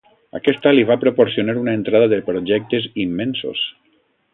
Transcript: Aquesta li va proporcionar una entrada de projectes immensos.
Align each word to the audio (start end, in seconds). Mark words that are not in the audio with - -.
Aquesta 0.37 0.71
li 0.75 0.85
va 0.91 0.97
proporcionar 1.03 1.55
una 1.65 1.77
entrada 1.81 2.09
de 2.15 2.21
projectes 2.33 2.89
immensos. 3.07 3.67